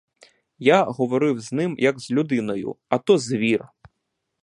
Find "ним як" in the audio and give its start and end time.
1.53-1.99